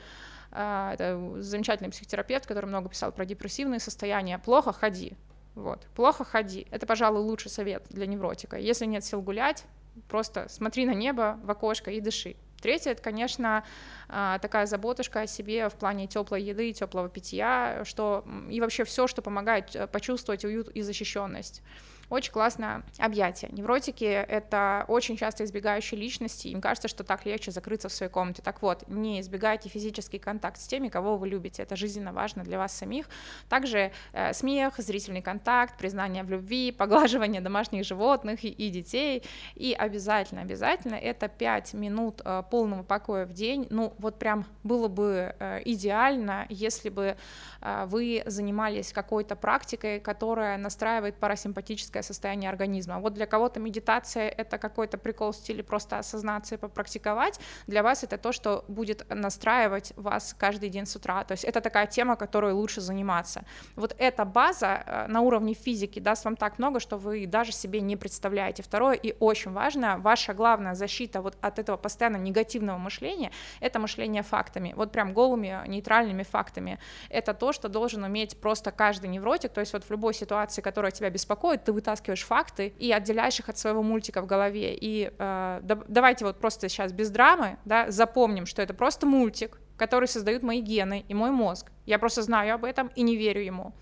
это 0.50 1.34
замечательный 1.40 1.90
психотерапевт, 1.90 2.46
который 2.46 2.64
много 2.64 2.88
писал 2.88 3.12
про 3.12 3.26
депрессивные 3.26 3.80
состояния, 3.80 4.38
плохо 4.38 4.72
ходи, 4.72 5.12
вот, 5.54 5.86
плохо 5.94 6.24
ходи. 6.24 6.66
Это, 6.70 6.86
пожалуй, 6.86 7.20
лучший 7.20 7.50
совет 7.50 7.84
для 7.90 8.06
невротика. 8.06 8.56
Если 8.56 8.86
нет 8.86 9.04
сил 9.04 9.20
гулять, 9.20 9.64
просто 10.08 10.46
смотри 10.48 10.86
на 10.86 10.94
небо 10.94 11.38
в 11.42 11.50
окошко 11.50 11.90
и 11.90 12.00
дыши. 12.00 12.36
Третье, 12.60 12.90
это, 12.90 13.02
конечно, 13.02 13.64
а, 14.08 14.38
такая 14.40 14.66
заботушка 14.66 15.20
о 15.20 15.26
себе 15.26 15.68
в 15.68 15.74
плане 15.74 16.06
теплой 16.06 16.42
еды, 16.42 16.72
теплого 16.72 17.08
питья, 17.08 17.82
что 17.84 18.24
и 18.50 18.60
вообще 18.60 18.84
все, 18.84 19.06
что 19.06 19.22
помогает 19.22 19.76
э, 19.76 19.86
почувствовать 19.86 20.44
уют 20.44 20.68
и 20.68 20.82
защищенность. 20.82 21.62
Очень 22.10 22.32
классное 22.32 22.82
объятие. 22.98 23.50
Невротики— 23.52 24.04
это 24.04 24.86
очень 24.88 25.18
часто 25.18 25.44
избегающие 25.44 26.00
личности, 26.00 26.48
им 26.48 26.62
кажется, 26.62 26.88
что 26.88 27.04
так 27.04 27.26
легче 27.26 27.50
закрыться 27.50 27.90
в 27.90 27.92
своей 27.92 28.10
комнате. 28.10 28.40
Так 28.42 28.62
вот, 28.62 28.88
не 28.88 29.20
избегайте 29.20 29.68
физический 29.68 30.18
контакт 30.18 30.58
с 30.58 30.66
теми, 30.66 30.88
кого 30.88 31.18
вы 31.18 31.28
любите, 31.28 31.62
это 31.62 31.76
жизненно 31.76 32.14
важно 32.14 32.44
для 32.44 32.56
вас 32.56 32.72
самих. 32.72 33.10
Также 33.50 33.92
э, 34.12 34.32
смех, 34.32 34.78
зрительный 34.78 35.20
контакт, 35.20 35.76
признание 35.76 36.22
в 36.22 36.30
любви, 36.30 36.72
поглаживание 36.78 37.42
домашних 37.42 37.84
животных 37.84 38.42
и, 38.42 38.48
и 38.48 38.70
детей, 38.70 39.22
и 39.54 39.74
обязательно, 39.78 40.40
обязательно 40.40 40.94
это 40.94 41.28
5 41.28 41.74
минут 41.74 42.22
э, 42.24 42.42
полного 42.50 42.84
покоя 42.84 43.26
в 43.26 43.34
день, 43.34 43.66
ну 43.68 43.92
вот 43.98 44.18
прям 44.18 44.46
было 44.64 44.88
бы 44.88 45.34
э, 45.38 45.60
идеально, 45.66 46.46
если 46.48 46.88
бы 46.88 47.16
э, 47.60 47.84
вы 47.86 48.22
занимались 48.24 48.94
какой-то 48.94 49.36
практикой, 49.36 50.00
которая 50.00 50.56
настраивает 50.56 51.16
парасимпатическое 51.16 51.97
физическое 51.98 52.02
состояние 52.02 52.50
организма. 52.50 52.98
Вот 53.00 53.14
для 53.14 53.26
кого-то 53.26 53.60
медитация— 53.60 54.28
это 54.38 54.58
какой-то 54.58 54.98
прикол 54.98 55.30
в 55.30 55.36
стиле 55.36 55.62
просто 55.62 55.98
осознаться 55.98 56.54
и 56.54 56.58
попрактиковать, 56.58 57.40
для 57.66 57.82
вас 57.82 58.04
это 58.04 58.16
то, 58.18 58.32
что 58.32 58.64
будет 58.68 59.06
настраивать 59.10 59.92
вас 59.96 60.34
каждый 60.38 60.68
день 60.70 60.84
с 60.84 60.96
утра, 60.96 61.24
то 61.24 61.32
есть 61.32 61.44
это 61.44 61.60
такая 61.60 61.86
тема, 61.86 62.16
которой 62.16 62.52
лучше 62.52 62.80
заниматься. 62.80 63.42
Вот 63.76 63.94
эта 63.98 64.24
база 64.24 64.82
э, 64.86 65.06
на 65.08 65.20
уровне 65.20 65.54
физики 65.54 66.00
даст 66.00 66.24
вам 66.24 66.36
так 66.36 66.58
много, 66.58 66.80
что 66.80 66.98
вы 66.98 67.26
даже 67.26 67.52
себе 67.52 67.80
не 67.80 67.96
представляете. 67.96 68.62
Второе 68.62 68.94
и 68.94 69.14
очень 69.20 69.52
важное, 69.52 69.96
ваша 69.96 70.34
главная 70.34 70.74
защита 70.74 71.20
вот 71.20 71.36
от 71.40 71.58
этого 71.58 71.76
постоянно 71.76 72.18
негативного 72.18 72.78
мышления— 72.78 73.30
это 73.60 73.78
мышление 73.78 74.22
фактами, 74.22 74.74
вот 74.76 74.92
прям 74.92 75.12
голыми 75.12 75.62
нейтральными 75.66 76.24
фактами. 76.24 76.78
Это 77.10 77.34
то, 77.34 77.52
что 77.52 77.68
должен 77.68 78.04
уметь 78.04 78.36
просто 78.40 78.70
каждый 78.70 79.10
невротик, 79.10 79.52
то 79.52 79.60
есть 79.60 79.72
вот 79.72 79.84
в 79.84 79.90
любой 79.90 80.14
ситуации, 80.14 80.62
которая 80.62 80.92
тебя 80.92 81.10
беспокоит, 81.10 81.64
ты 81.64 81.72
вытаскиваешь 81.88 82.24
факты 82.24 82.74
и 82.78 82.92
отделяешь 82.92 83.40
их 83.40 83.48
от 83.48 83.56
своего 83.56 83.82
мультика 83.82 84.20
в 84.20 84.26
голове. 84.26 84.76
И 84.78 85.10
э, 85.18 85.60
да, 85.62 85.78
давайте 85.88 86.24
вот 86.24 86.38
просто 86.38 86.68
сейчас 86.68 86.92
без 86.92 87.10
драмы, 87.10 87.56
да, 87.64 87.90
запомним, 87.90 88.46
что 88.46 88.60
это 88.60 88.74
просто 88.74 89.06
мультик, 89.06 89.58
который 89.78 90.06
создают 90.08 90.42
мои 90.42 90.60
гены 90.60 91.04
и 91.08 91.14
мой 91.14 91.30
мозг. 91.30 91.70
Я 91.86 91.98
просто 91.98 92.22
знаю 92.22 92.54
об 92.54 92.64
этом 92.64 92.90
и 92.94 93.02
не 93.02 93.16
верю 93.16 93.42
ему. 93.42 93.72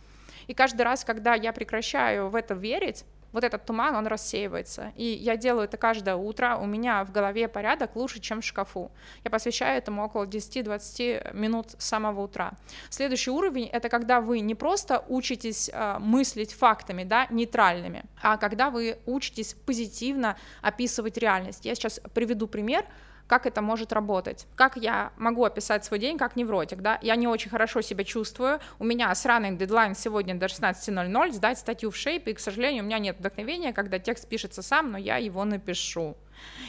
И 0.46 0.54
каждый 0.54 0.82
раз, 0.82 1.04
когда 1.04 1.34
я 1.34 1.52
прекращаю 1.52 2.28
в 2.28 2.36
это 2.36 2.54
верить, 2.54 3.04
вот 3.33 3.45
этот 3.45 3.64
туман, 3.64 3.95
он 3.95 4.06
рассеивается. 4.06 4.92
И 4.97 5.04
я 5.04 5.37
делаю 5.37 5.64
это 5.64 5.76
каждое 5.76 6.16
утро, 6.16 6.56
у 6.61 6.66
меня 6.66 7.04
в 7.04 7.12
голове 7.12 7.49
порядок 7.49 7.97
лучше, 7.97 8.21
чем 8.21 8.40
в 8.40 8.45
шкафу. 8.45 8.90
Я 9.25 9.30
посвящаю 9.30 9.78
этому 9.78 10.04
около 10.04 10.25
10-20 10.25 11.35
минут 11.35 11.73
с 11.78 11.85
самого 11.85 12.23
утра. 12.23 12.52
Следующий 12.90 13.30
уровень— 13.30 13.66
это 13.73 13.88
когда 13.88 14.21
вы 14.21 14.40
не 14.40 14.54
просто 14.54 15.04
учитесь 15.09 15.71
э, 15.73 15.99
мыслить 15.99 16.52
фактами, 16.52 17.04
да, 17.04 17.26
нейтральными, 17.30 18.04
а 18.23 18.37
когда 18.37 18.71
вы 18.71 18.99
учитесь 19.06 19.54
позитивно 19.54 20.37
описывать 20.62 21.18
реальность. 21.18 21.64
Я 21.64 21.75
сейчас 21.75 22.00
приведу 22.14 22.47
пример, 22.47 22.85
как 23.26 23.47
это 23.47 23.62
может 23.62 23.92
работать. 23.92 24.47
Как 24.54 24.76
я 24.76 25.12
могу 25.16 25.45
описать 25.45 25.85
свой 25.85 25.99
день 25.99 26.18
как 26.18 26.37
невротик, 26.37 26.80
да, 26.80 26.99
я 27.02 27.16
не 27.16 27.26
очень 27.26 27.50
хорошо 27.50 27.80
себя 27.80 28.04
чувствую, 28.04 28.61
у 28.78 28.85
меня 28.85 29.14
сраный 29.14 29.56
дедлайн 29.56 29.95
сегодня 29.95 30.35
до 30.35 30.47
16.00, 30.47 31.33
сдать 31.33 31.59
статью 31.59 31.90
в 31.90 31.97
шейп, 31.97 32.28
и, 32.28 32.35
к 32.35 32.40
сожалению, 32.40 32.83
у 32.85 32.87
меня 32.87 32.99
нет 32.99 33.18
вдохновения, 33.18 33.73
когда 33.73 33.99
текст 33.99 34.28
пишется 34.28 34.62
сам, 34.62 34.92
но 34.92 34.99
я 34.99 35.16
его 35.16 35.45
напишу. 35.45 36.16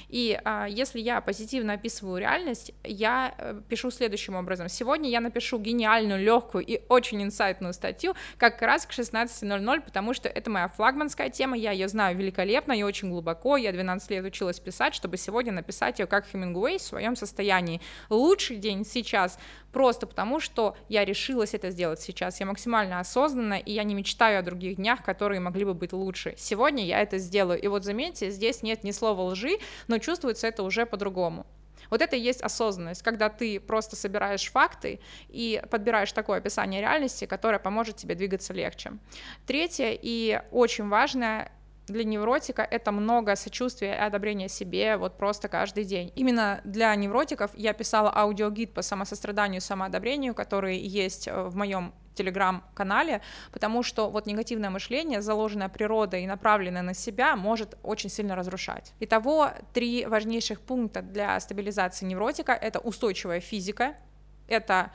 И 0.09 0.39
а, 0.43 0.65
если 0.65 0.99
я 0.99 1.21
позитивно 1.21 1.73
описываю 1.73 2.19
реальность, 2.19 2.71
я 2.83 3.33
э, 3.37 3.61
пишу 3.67 3.91
следующим 3.91 4.35
образом. 4.35 4.69
Сегодня 4.69 5.09
я 5.09 5.19
напишу 5.19 5.59
гениальную, 5.59 6.23
легкую 6.23 6.65
и 6.65 6.81
очень 6.89 7.21
инсайтную 7.23 7.73
статью 7.73 8.15
как 8.37 8.61
раз 8.61 8.85
к 8.85 8.91
16.00, 8.91 9.81
потому 9.81 10.13
что 10.13 10.29
это 10.29 10.49
моя 10.49 10.67
флагманская 10.67 11.29
тема, 11.29 11.57
я 11.57 11.71
ее 11.71 11.87
знаю 11.87 12.17
великолепно 12.17 12.73
и 12.73 12.83
очень 12.83 13.09
глубоко, 13.09 13.57
я 13.57 13.71
12 13.71 14.11
лет 14.11 14.25
училась 14.25 14.59
писать, 14.59 14.93
чтобы 14.95 15.17
сегодня 15.17 15.51
написать 15.51 15.99
ее 15.99 16.07
как 16.07 16.27
Хемингуэй 16.27 16.77
в 16.77 16.81
своем 16.81 17.15
состоянии. 17.15 17.81
Лучший 18.09 18.57
день 18.57 18.85
сейчас 18.85 19.39
просто 19.77 20.07
потому, 20.07 20.39
что 20.39 20.75
я 20.89 21.05
решилась 21.05 21.53
это 21.53 21.69
сделать 21.69 22.01
сейчас. 22.01 22.39
Я 22.39 22.47
максимально 22.47 22.99
осознанна, 22.99 23.59
и 23.59 23.71
я 23.73 23.83
не 23.83 23.93
мечтаю 23.93 24.39
о 24.39 24.41
других 24.41 24.77
днях, 24.77 25.03
которые 25.03 25.39
могли 25.39 25.65
бы 25.65 25.75
быть 25.75 25.93
лучше. 25.93 26.33
Сегодня 26.35 26.83
я 26.83 26.99
это 26.99 27.19
сделаю. 27.19 27.61
И 27.61 27.67
вот 27.67 27.83
заметьте, 27.83 28.31
здесь 28.31 28.63
нет 28.63 28.83
ни 28.83 28.89
слова 28.89 29.21
лжи, 29.21 29.59
но 29.87 29.99
чувствуется 29.99 30.47
это 30.47 30.63
уже 30.63 30.87
по-другому. 30.87 31.45
Вот 31.91 32.01
это 32.01 32.15
и 32.15 32.19
есть 32.19 32.41
осознанность, 32.41 33.03
когда 33.03 33.29
ты 33.29 33.59
просто 33.59 33.95
собираешь 33.95 34.49
факты 34.49 34.99
и 35.29 35.61
подбираешь 35.69 36.11
такое 36.11 36.39
описание 36.39 36.81
реальности, 36.81 37.25
которое 37.25 37.59
поможет 37.59 37.97
тебе 37.97 38.15
двигаться 38.15 38.53
легче. 38.53 38.93
Третье 39.45 39.91
и 39.91 40.41
очень 40.49 40.89
важное 40.89 41.51
для 41.87 42.03
невротика 42.03 42.63
это 42.63 42.91
много 42.91 43.35
сочувствия 43.35 43.93
и 43.93 43.97
одобрения 43.97 44.49
себе 44.49 44.97
вот 44.97 45.17
просто 45.17 45.47
каждый 45.47 45.85
день. 45.85 46.11
Именно 46.15 46.61
для 46.63 46.93
невротиков 46.95 47.51
я 47.55 47.73
писала 47.73 48.11
аудиогид 48.13 48.73
по 48.73 48.81
самосостраданию 48.81 49.61
самоодобрению, 49.61 50.35
который 50.35 50.77
есть 50.77 51.27
э, 51.27 51.43
в 51.43 51.55
моем 51.55 51.93
телеграм-канале, 52.13 53.21
потому 53.51 53.83
что 53.83 54.09
вот 54.09 54.25
негативное 54.25 54.69
мышление, 54.69 55.21
заложенное 55.21 55.69
природой 55.69 56.23
и 56.23 56.27
направленное 56.27 56.81
на 56.81 56.93
себя, 56.93 57.35
может 57.35 57.77
очень 57.83 58.09
сильно 58.09 58.35
разрушать. 58.35 58.93
Итого, 58.99 59.51
три 59.73 60.05
важнейших 60.05 60.59
пункта 60.59 61.01
для 61.01 61.39
стабилизации 61.39 62.05
невротика— 62.05 62.51
это 62.53 62.79
устойчивая 62.79 63.39
физика, 63.39 63.95
это 64.47 64.91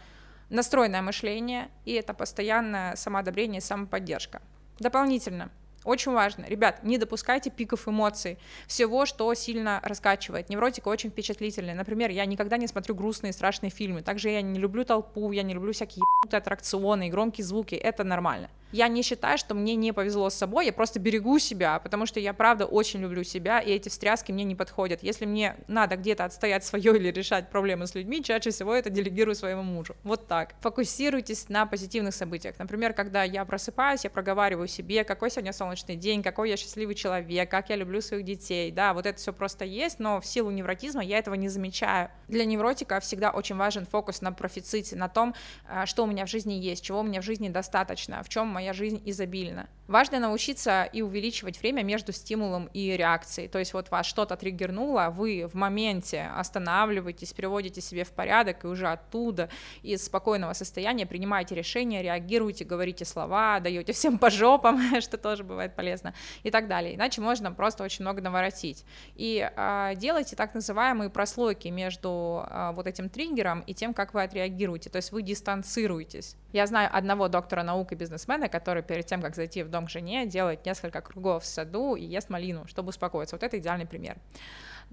настроенное 0.50 1.00
мышление 1.00 1.68
и 1.84 1.92
это 1.92 2.12
постоянное 2.12 2.96
самоодобрение 2.96 3.58
и 3.58 3.62
самоподдержка. 3.62 4.42
Дополнительно— 4.80 5.50
очень 5.84 6.12
важно. 6.12 6.44
Ребят, 6.46 6.84
не 6.84 6.98
допускайте 6.98 7.50
пиков 7.50 7.88
эмоций, 7.88 8.38
всего, 8.66 9.06
что 9.06 9.32
сильно 9.34 9.80
раскачивает. 9.82 10.48
Невротика 10.48 10.88
очень 10.88 11.10
впечатлительная. 11.10 11.74
Например, 11.74 12.10
я 12.10 12.24
никогда 12.24 12.56
не 12.56 12.66
смотрю 12.66 12.94
грустные, 12.94 13.32
страшные 13.32 13.70
фильмы. 13.70 14.02
Также 14.02 14.30
я 14.30 14.42
не 14.42 14.58
люблю 14.58 14.84
толпу, 14.84 15.32
я 15.32 15.42
не 15.42 15.54
люблю 15.54 15.72
всякие 15.72 16.02
аттракционы 16.30 17.08
и 17.08 17.10
громкие 17.10 17.44
звуки. 17.44 17.74
Это 17.74 18.04
нормально. 18.04 18.48
Я 18.72 18.88
не 18.88 19.02
считаю, 19.02 19.36
что 19.36 19.54
мне 19.54 19.74
не 19.74 19.92
повезло 19.92 20.30
с 20.30 20.34
собой, 20.34 20.64
я 20.64 20.72
просто 20.72 20.98
берегу 20.98 21.38
себя, 21.38 21.78
потому 21.78 22.06
что 22.06 22.20
я 22.20 22.32
правда 22.32 22.64
очень 22.64 23.00
люблю 23.00 23.22
себя, 23.22 23.60
и 23.60 23.70
эти 23.70 23.90
встряски 23.90 24.32
мне 24.32 24.44
не 24.44 24.54
подходят. 24.54 25.02
Если 25.02 25.26
мне 25.26 25.56
надо 25.68 25.96
где-то 25.96 26.24
отстоять 26.24 26.64
свое 26.64 26.96
или 26.96 27.10
решать 27.10 27.50
проблемы 27.50 27.86
с 27.86 27.94
людьми, 27.94 28.24
чаще 28.24 28.48
всего 28.48 28.74
это 28.74 28.88
делегирую 28.88 29.34
своему 29.34 29.62
мужу. 29.62 29.94
Вот 30.04 30.26
так. 30.26 30.54
Фокусируйтесь 30.60 31.50
на 31.50 31.66
позитивных 31.66 32.14
событиях. 32.14 32.58
Например, 32.58 32.94
когда 32.94 33.24
я 33.24 33.44
просыпаюсь, 33.44 34.04
я 34.04 34.10
проговариваю 34.10 34.68
себе, 34.68 35.04
какой 35.04 35.30
сегодня 35.30 35.52
солнечный 35.52 35.71
день, 35.76 36.22
какой 36.22 36.50
я 36.50 36.56
счастливый 36.56 36.94
человек, 36.94 37.50
как 37.50 37.70
я 37.70 37.76
люблю 37.76 38.00
своих 38.00 38.24
детей. 38.24 38.70
Да, 38.70 38.94
вот 38.94 39.06
это 39.06 39.18
все 39.18 39.32
просто 39.32 39.64
есть, 39.64 39.98
но 39.98 40.20
в 40.20 40.26
силу 40.26 40.50
невротизма 40.50 41.02
я 41.02 41.18
этого 41.18 41.34
не 41.34 41.48
замечаю. 41.48 42.10
Для 42.28 42.44
невротика 42.44 43.00
всегда 43.00 43.30
очень 43.30 43.56
важен 43.56 43.86
фокус 43.86 44.20
на 44.20 44.32
профиците, 44.32 44.96
на 44.96 45.08
том, 45.08 45.34
э, 45.68 45.86
что 45.86 46.04
у 46.04 46.06
меня 46.06 46.26
в 46.26 46.28
жизни 46.28 46.54
есть, 46.54 46.84
чего 46.84 47.00
у 47.00 47.02
меня 47.02 47.20
в 47.20 47.24
жизни 47.24 47.48
достаточно, 47.48 48.22
в 48.22 48.28
чем 48.28 48.48
моя 48.48 48.72
жизнь 48.72 49.00
изобильна. 49.04 49.68
Важно 49.86 50.18
научиться 50.18 50.84
и 50.84 51.02
увеличивать 51.02 51.60
время 51.60 51.82
между 51.82 52.12
стимулом 52.12 52.70
и 52.72 52.96
реакцией. 52.96 53.48
То 53.48 53.58
есть 53.58 53.74
вот 53.74 53.90
вас 53.90 54.06
что-то 54.06 54.36
триггернуло, 54.36 55.12
вы 55.14 55.46
в 55.46 55.54
моменте 55.54 56.30
останавливаетесь, 56.36 57.32
приводите 57.32 57.80
себе 57.80 58.04
в 58.04 58.10
порядок 58.10 58.64
и 58.64 58.66
уже 58.66 58.88
оттуда 58.88 59.50
из 59.82 60.04
спокойного 60.04 60.54
состояния 60.54 61.06
принимаете 61.06 61.54
решение, 61.54 62.02
реагируете, 62.02 62.64
говорите 62.64 63.04
слова, 63.04 63.60
даете 63.60 63.92
всем 63.92 64.18
по 64.18 64.30
жопам, 64.30 64.80
что 65.00 65.18
тоже 65.18 65.44
бывает 65.44 65.61
полезно 65.68 66.14
и 66.42 66.50
так 66.50 66.68
далее. 66.68 66.94
Иначе 66.94 67.20
можно 67.20 67.52
просто 67.52 67.84
очень 67.84 68.04
много 68.04 68.20
наворотить. 68.20 68.84
И 69.14 69.50
э, 69.54 69.92
делайте 69.96 70.36
так 70.36 70.54
называемые 70.54 71.10
прослойки 71.10 71.68
между 71.68 72.44
э, 72.48 72.72
вот 72.74 72.86
этим 72.86 73.08
триггером 73.08 73.60
и 73.60 73.74
тем, 73.74 73.94
как 73.94 74.14
вы 74.14 74.22
отреагируете. 74.22 74.90
То 74.90 74.96
есть 74.96 75.12
вы 75.12 75.22
дистанцируетесь. 75.22 76.36
Я 76.52 76.66
знаю 76.66 76.90
одного 76.92 77.28
доктора 77.28 77.62
наук 77.62 77.92
и 77.92 77.94
бизнесмена, 77.94 78.48
который 78.48 78.82
перед 78.82 79.06
тем, 79.06 79.22
как 79.22 79.34
зайти 79.34 79.62
в 79.62 79.70
дом 79.70 79.86
к 79.86 79.90
жене, 79.90 80.26
делает 80.26 80.66
несколько 80.66 81.00
кругов 81.00 81.44
в 81.44 81.46
саду 81.46 81.94
и 81.94 82.04
ест 82.04 82.30
малину, 82.30 82.66
чтобы 82.66 82.90
успокоиться. 82.90 83.36
Вот 83.36 83.42
это 83.42 83.58
идеальный 83.58 83.86
пример. 83.86 84.16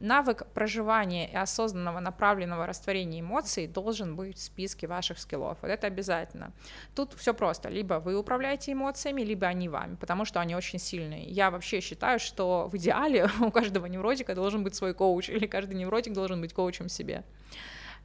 Навык 0.01 0.47
проживания 0.53 1.29
и 1.29 1.35
осознанного 1.35 1.99
направленного 1.99 2.65
растворения 2.65 3.19
эмоций 3.19 3.67
должен 3.67 4.15
быть 4.15 4.37
в 4.37 4.41
списке 4.41 4.87
ваших 4.87 5.19
скиллов. 5.19 5.57
Вот 5.61 5.69
это 5.69 5.87
обязательно. 5.87 6.53
Тут 6.95 7.13
все 7.13 7.33
просто. 7.33 7.67
Либо 7.67 7.95
вы 7.95 8.17
управляете 8.17 8.71
эмоциями, 8.71 9.23
либо 9.23 9.47
они 9.47 9.67
вами, 9.67 9.95
потому 9.95 10.23
что 10.23 10.39
они 10.39 10.55
очень 10.55 10.79
сильные. 10.79 11.25
Я 11.25 11.51
вообще 11.51 11.81
считаю, 11.81 12.19
что 12.19 12.69
в 12.71 12.77
идеале 12.77 13.29
у 13.41 13.51
каждого 13.51 13.87
невротика 13.87 14.35
должен 14.35 14.63
быть 14.63 14.75
свой 14.75 14.93
коуч, 14.93 15.29
или 15.29 15.47
каждый 15.47 15.75
невротик 15.75 16.13
должен 16.13 16.39
быть 16.39 16.53
коучем 16.53 16.87
себе. 16.87 17.23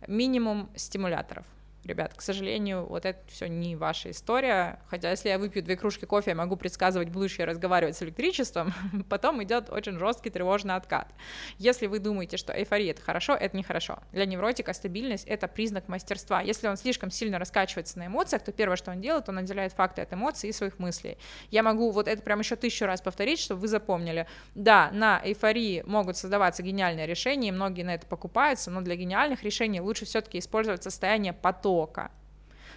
Минимум 0.08 0.70
стимуляторов 0.74 1.46
ребят, 1.86 2.14
к 2.14 2.20
сожалению, 2.20 2.86
вот 2.86 3.04
это 3.04 3.20
все 3.28 3.46
не 3.46 3.76
ваша 3.76 4.10
история. 4.10 4.80
Хотя 4.88 5.10
если 5.10 5.28
я 5.28 5.38
выпью 5.38 5.62
две 5.62 5.76
кружки 5.76 6.06
кофе, 6.06 6.30
я 6.30 6.36
могу 6.36 6.56
предсказывать 6.56 7.08
будущее, 7.08 7.46
разговаривать 7.46 7.96
с 7.96 8.02
электричеством, 8.02 8.72
потом 9.08 9.42
идет 9.42 9.70
очень 9.70 9.98
жесткий 9.98 10.30
тревожный 10.30 10.74
откат. 10.74 11.12
Если 11.58 11.86
вы 11.86 11.98
думаете, 11.98 12.36
что 12.36 12.52
эйфория 12.52 12.92
это 12.92 13.02
хорошо, 13.02 13.34
это 13.34 13.56
нехорошо. 13.56 13.98
Для 14.12 14.26
невротика 14.26 14.72
стабильность 14.72 15.26
это 15.26 15.48
признак 15.48 15.88
мастерства. 15.88 16.40
Если 16.40 16.66
он 16.66 16.76
слишком 16.76 17.10
сильно 17.10 17.38
раскачивается 17.38 17.98
на 17.98 18.06
эмоциях, 18.06 18.42
то 18.42 18.52
первое, 18.52 18.76
что 18.76 18.90
он 18.90 19.00
делает, 19.00 19.28
он 19.28 19.38
отделяет 19.38 19.72
факты 19.72 20.02
от 20.02 20.12
эмоций 20.12 20.48
и 20.48 20.52
своих 20.52 20.78
мыслей. 20.78 21.18
Я 21.50 21.62
могу 21.62 21.90
вот 21.90 22.08
это 22.08 22.22
прям 22.22 22.40
еще 22.40 22.56
тысячу 22.56 22.86
раз 22.86 23.00
повторить, 23.00 23.38
чтобы 23.38 23.62
вы 23.62 23.68
запомнили. 23.68 24.26
Да, 24.54 24.90
на 24.92 25.20
эйфории 25.22 25.82
могут 25.86 26.16
создаваться 26.16 26.62
гениальные 26.62 27.06
решения, 27.06 27.48
и 27.48 27.52
многие 27.52 27.82
на 27.82 27.94
это 27.94 28.06
покупаются, 28.06 28.70
но 28.70 28.80
для 28.80 28.96
гениальных 28.96 29.42
решений 29.42 29.80
лучше 29.80 30.04
все-таки 30.04 30.38
использовать 30.38 30.82
состояние 30.82 31.32
потока. 31.32 31.73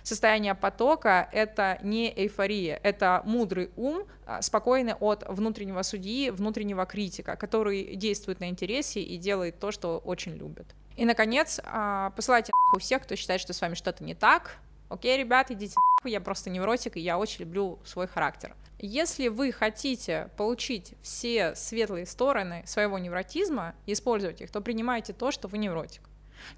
Состояние 0.04 0.56
потока— 0.56 1.28
это 1.34 1.80
не 1.84 2.10
эйфория, 2.10 2.80
это 2.82 3.22
мудрый 3.26 3.72
ум, 3.76 4.06
а, 4.26 4.42
спокойный 4.42 4.94
от 4.94 5.26
внутреннего 5.28 5.82
судьи, 5.82 6.30
внутреннего 6.30 6.86
критика, 6.86 7.36
который 7.36 7.96
действует 7.98 8.40
на 8.40 8.48
интересе 8.48 9.02
и 9.02 9.18
делает 9.18 9.60
то, 9.60 9.72
что 9.72 9.98
очень 9.98 10.34
любит. 10.38 10.66
И, 10.96 11.04
наконец, 11.04 11.60
а, 11.64 12.12
посылайте 12.12 12.54
нахуй 12.68 12.80
всех, 12.80 13.04
кто 13.04 13.18
считает, 13.18 13.42
что 13.42 13.52
с 13.52 13.60
вами 13.60 13.74
что-то 13.74 14.04
не 14.06 14.16
так. 14.16 14.56
Окей, 14.88 15.18
ребят, 15.18 15.52
идите 15.52 15.76
нахуй, 16.00 16.12
я 16.12 16.22
просто 16.22 16.50
невротик, 16.50 16.96
и 16.96 17.02
я 17.02 17.18
очень 17.20 17.42
люблю 17.42 17.78
свой 17.84 18.08
характер. 18.08 18.56
Если 18.80 19.28
вы 19.28 19.52
хотите 19.52 20.30
получить 20.38 20.94
все 21.02 21.54
светлые 21.56 22.06
стороны 22.06 22.64
своего 22.66 22.98
невротизма 22.98 23.76
и 23.86 23.94
использовать 23.94 24.40
их, 24.40 24.52
то 24.52 24.62
принимайте 24.62 25.12
то, 25.12 25.32
что 25.32 25.48
вы 25.48 25.58
невротик. 25.58 26.02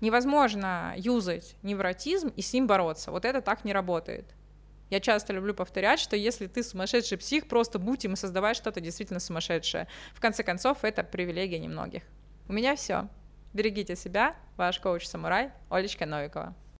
Невозможно 0.02 0.94
юзать 0.98 1.56
невротизм 1.64 2.30
и 2.30 2.42
с 2.42 2.54
ним 2.54 2.68
бороться. 2.68 3.12
Вот 3.12 3.26
это 3.26 3.42
так 3.42 3.66
не 3.66 3.74
работает. 3.74 4.26
Я 4.90 5.00
часто 5.00 5.34
люблю 5.34 5.54
повторять, 5.54 6.00
что 6.00 6.16
если 6.16 6.48
ты 6.48 6.64
сумасшедший 6.64 7.18
псих, 7.18 7.48
просто 7.48 7.78
будь 7.78 8.06
им 8.06 8.14
и 8.14 8.16
создавай 8.16 8.56
что-то 8.56 8.82
действительно 8.82 9.20
сумасшедшее. 9.20 9.88
В 10.14 10.20
конце 10.20 10.44
концов, 10.44 10.84
это 10.84 11.04
привилегия 11.04 11.60
немногих. 11.60 12.04
У 12.48 12.54
меня 12.54 12.76
все. 12.76 13.08
Берегите 13.54 13.96
себя, 13.96 14.36
ваш 14.58 14.80
коуч-самурай 14.80 15.52
Олечка 15.70 16.06
Новикова. 16.06 16.56